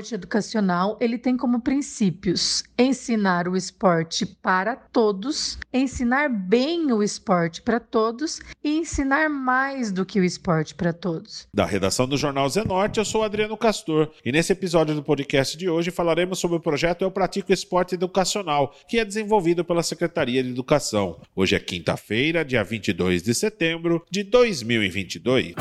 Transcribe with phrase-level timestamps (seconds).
[0.00, 7.60] esporte educacional, ele tem como princípios ensinar o esporte para todos, ensinar bem o esporte
[7.60, 11.46] para todos e ensinar mais do que o esporte para todos.
[11.52, 15.68] Da redação do Jornal Zenorte, eu sou Adriano Castor e nesse episódio do podcast de
[15.68, 20.50] hoje falaremos sobre o projeto Eu Pratico Esporte Educacional, que é desenvolvido pela Secretaria de
[20.50, 21.20] Educação.
[21.36, 25.54] Hoje é quinta-feira, dia 22 de setembro de 2022.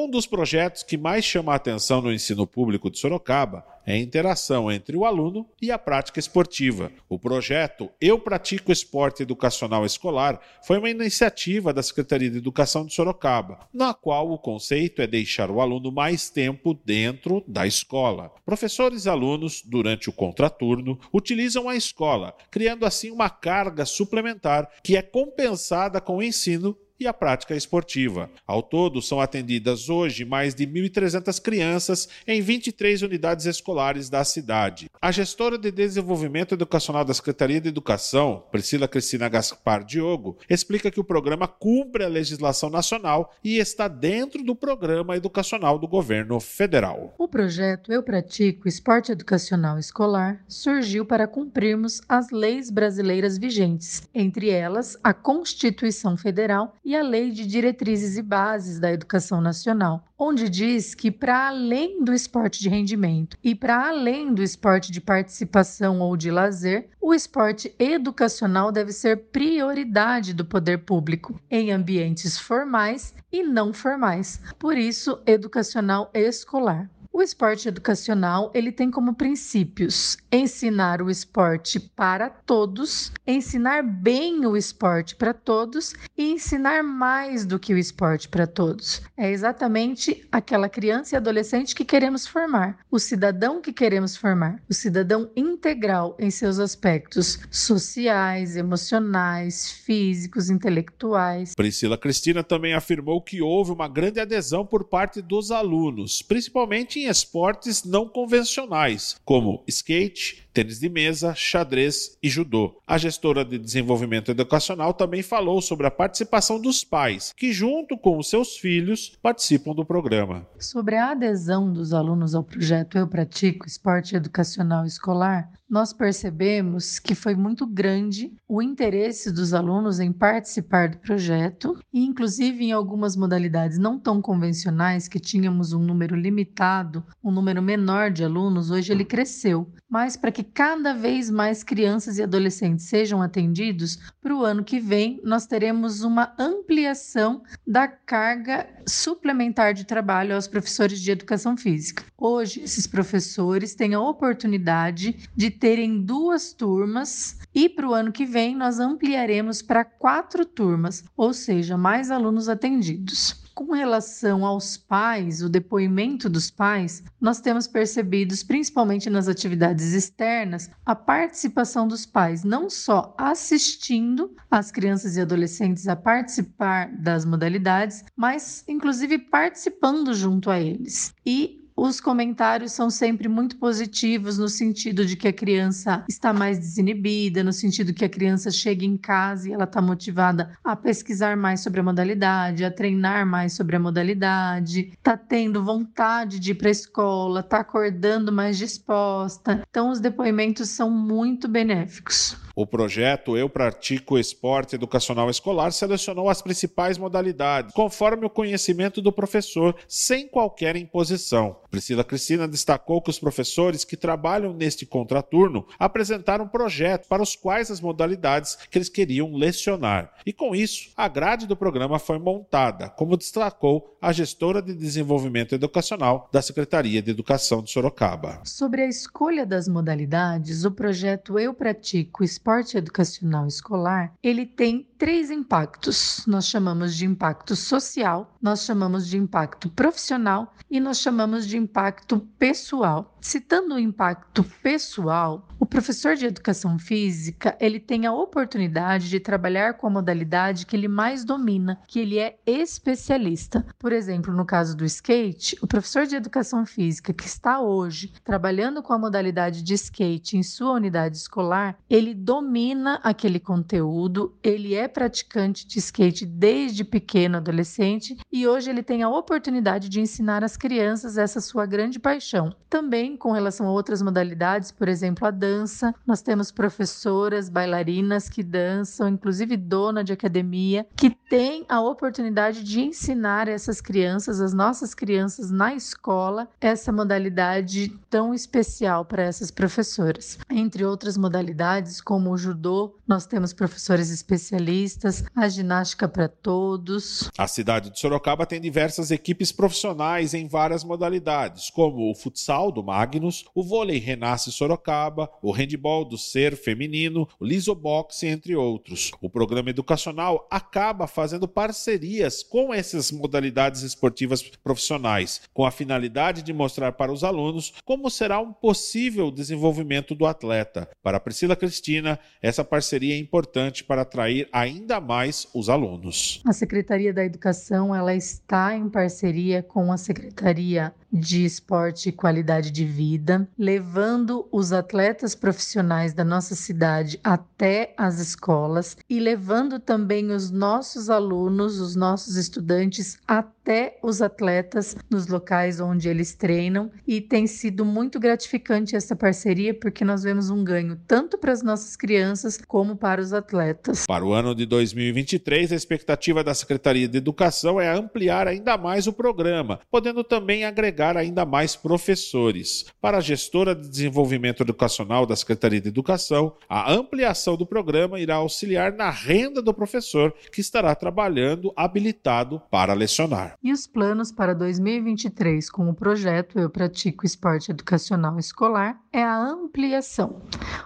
[0.00, 3.98] Um dos projetos que mais chama a atenção no ensino público de Sorocaba é a
[3.98, 6.92] interação entre o aluno e a prática esportiva.
[7.08, 12.94] O projeto Eu Pratico Esporte Educacional Escolar foi uma iniciativa da Secretaria de Educação de
[12.94, 18.30] Sorocaba, na qual o conceito é deixar o aluno mais tempo dentro da escola.
[18.46, 24.96] Professores e alunos, durante o contraturno, utilizam a escola, criando assim uma carga suplementar que
[24.96, 28.28] é compensada com o ensino e a prática esportiva.
[28.46, 34.90] Ao todo, são atendidas hoje mais de 1.300 crianças em 23 unidades escolares da cidade.
[35.00, 41.00] A gestora de desenvolvimento educacional da Secretaria de Educação, Priscila Cristina Gaspar Diogo, explica que
[41.00, 47.14] o programa cumpre a legislação nacional e está dentro do programa educacional do governo federal.
[47.18, 54.50] O projeto Eu Pratico Esporte Educacional Escolar surgiu para cumprirmos as leis brasileiras vigentes, entre
[54.50, 60.48] elas a Constituição Federal e a Lei de Diretrizes e Bases da Educação Nacional, onde
[60.48, 66.00] diz que, para além do esporte de rendimento e para além do esporte de participação
[66.00, 73.14] ou de lazer, o esporte educacional deve ser prioridade do poder público em ambientes formais
[73.30, 76.88] e não formais, por isso, educacional escolar.
[77.18, 84.56] O esporte educacional, ele tem como princípios ensinar o esporte para todos, ensinar bem o
[84.56, 89.02] esporte para todos e ensinar mais do que o esporte para todos.
[89.16, 94.72] É exatamente aquela criança e adolescente que queremos formar, o cidadão que queremos formar, o
[94.72, 101.56] cidadão integral em seus aspectos sociais, emocionais, físicos, intelectuais.
[101.56, 107.07] Priscila Cristina também afirmou que houve uma grande adesão por parte dos alunos, principalmente em
[107.08, 112.82] esportes não convencionais, como skate, tênis de mesa, xadrez e judô.
[112.84, 118.18] A gestora de desenvolvimento educacional também falou sobre a participação dos pais, que, junto com
[118.18, 120.48] os seus filhos, participam do programa.
[120.58, 127.14] Sobre a adesão dos alunos ao projeto Eu Pratico Esporte Educacional Escolar, nós percebemos que
[127.14, 133.14] foi muito grande o interesse dos alunos em participar do projeto e, inclusive, em algumas
[133.14, 138.90] modalidades não tão convencionais, que tínhamos um número limitado, um número menor de alunos, hoje
[138.90, 139.70] ele cresceu.
[139.88, 144.80] Mas para que cada vez mais crianças e adolescentes sejam atendidos, para o ano que
[144.80, 152.04] vem nós teremos uma ampliação da carga suplementar de trabalho aos professores de educação física.
[152.16, 158.24] Hoje, esses professores têm a oportunidade de terem duas turmas e para o ano que
[158.24, 163.47] vem nós ampliaremos para quatro turmas, ou seja, mais alunos atendidos.
[163.58, 170.70] Com relação aos pais, o depoimento dos pais, nós temos percebido, principalmente nas atividades externas,
[170.86, 178.04] a participação dos pais, não só assistindo as crianças e adolescentes a participar das modalidades,
[178.16, 181.12] mas inclusive participando junto a eles.
[181.26, 186.58] E os comentários são sempre muito positivos no sentido de que a criança está mais
[186.58, 191.36] desinibida, no sentido que a criança chega em casa e ela está motivada a pesquisar
[191.36, 196.54] mais sobre a modalidade, a treinar mais sobre a modalidade, está tendo vontade de ir
[196.56, 199.62] para a escola, está acordando mais disposta.
[199.70, 202.36] Então, os depoimentos são muito benéficos.
[202.58, 209.12] O projeto Eu Pratico Esporte Educacional Escolar selecionou as principais modalidades, conforme o conhecimento do
[209.12, 211.58] professor, sem qualquer imposição.
[211.70, 217.70] Priscila Cristina destacou que os professores que trabalham neste contraturno apresentaram projetos para os quais
[217.70, 220.12] as modalidades que eles queriam lecionar.
[220.26, 225.54] E com isso, a grade do programa foi montada, como destacou a gestora de desenvolvimento
[225.54, 228.40] educacional da Secretaria de Educação de Sorocaba.
[228.44, 234.88] Sobre a escolha das modalidades, o projeto Eu Pratico Esporte esporte educacional escolar, ele tem
[234.96, 236.24] três impactos.
[236.26, 242.18] Nós chamamos de impacto social, nós chamamos de impacto profissional e nós chamamos de impacto
[242.38, 243.14] pessoal.
[243.20, 245.46] Citando o impacto pessoal,
[245.78, 250.88] professor de educação física, ele tem a oportunidade de trabalhar com a modalidade que ele
[250.88, 253.64] mais domina, que ele é especialista.
[253.78, 258.82] Por exemplo, no caso do skate, o professor de educação física que está hoje trabalhando
[258.82, 264.88] com a modalidade de skate em sua unidade escolar, ele domina aquele conteúdo, ele é
[264.88, 270.56] praticante de skate desde pequeno adolescente e hoje ele tem a oportunidade de ensinar às
[270.56, 272.52] crianças essa sua grande paixão.
[272.68, 275.67] Também com relação a outras modalidades, por exemplo, a dança,
[276.06, 282.80] nós temos professoras, bailarinas que dançam, inclusive dona de academia, que tem a oportunidade de
[282.80, 290.38] ensinar essas crianças, as nossas crianças na escola, essa modalidade tão especial para essas professoras.
[290.50, 297.30] Entre outras modalidades, como o judô, nós temos professores especialistas, a ginástica para todos.
[297.36, 302.82] A cidade de Sorocaba tem diversas equipes profissionais em várias modalidades, como o futsal do
[302.82, 309.10] Magnus, o vôlei Renasce Sorocaba, o handball do Ser feminino, o lisoboxe, entre outros.
[309.20, 316.52] O programa educacional acaba fazendo parcerias com essas modalidades esportivas profissionais, com a finalidade de
[316.52, 320.88] mostrar para os alunos como será um possível desenvolvimento do atleta.
[321.02, 326.40] Para Priscila Cristina, essa parceria é importante para atrair ainda mais os alunos.
[326.46, 332.70] A Secretaria da Educação ela está em parceria com a Secretaria de esporte e qualidade
[332.70, 340.30] de vida, levando os atletas profissionais da nossa cidade até as escolas e levando também
[340.30, 343.57] os nossos alunos, os nossos estudantes até
[344.02, 350.04] os atletas nos locais onde eles treinam e tem sido muito gratificante essa parceria porque
[350.04, 354.06] nós vemos um ganho tanto para as nossas crianças como para os atletas.
[354.06, 359.06] Para o ano de 2023, a expectativa da Secretaria de Educação é ampliar ainda mais
[359.06, 362.86] o programa, podendo também agregar ainda mais professores.
[363.00, 368.36] Para a gestora de desenvolvimento educacional da Secretaria de Educação, a ampliação do programa irá
[368.36, 373.57] auxiliar na renda do professor que estará trabalhando habilitado para lecionar.
[373.60, 379.36] E os planos para 2023 com o projeto Eu Pratico Esporte Educacional Escolar é a
[379.36, 380.42] ampliação,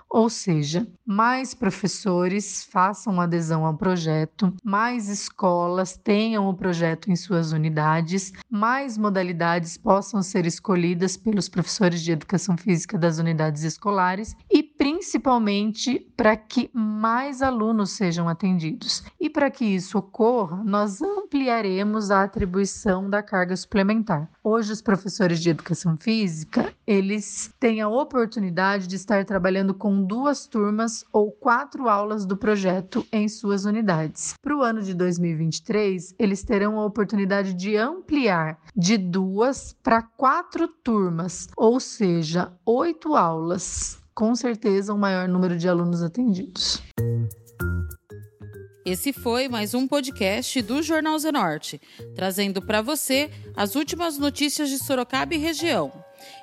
[0.09, 7.53] ou seja, mais professores façam adesão ao projeto, mais escolas tenham o projeto em suas
[7.53, 14.63] unidades, mais modalidades possam ser escolhidas pelos professores de educação física das unidades escolares e
[14.83, 19.05] principalmente para que mais alunos sejam atendidos.
[19.21, 24.29] E para que isso ocorra, nós ampliaremos a atribuição da carga suplementar.
[24.43, 30.49] Hoje os professores de educação física, eles têm a oportunidade de estar trabalhando com duas
[30.49, 34.35] turmas ou quatro aulas do projeto em suas unidades.
[34.43, 40.67] Para o ano de 2023, eles terão a oportunidade de ampliar de duas para quatro
[40.67, 44.02] turmas, ou seja, oito aulas.
[44.15, 46.83] Com certeza, um maior número de alunos atendidos.
[48.85, 51.81] Esse foi mais um podcast do Jornal Zenorte,
[52.15, 55.93] trazendo para você as últimas notícias de Sorocaba e região.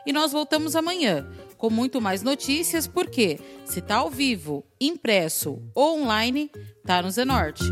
[0.06, 6.02] E nós voltamos amanhã com muito mais notícias, porque se tá ao vivo, impresso ou
[6.02, 6.50] online,
[6.86, 7.64] tá no Zenorte.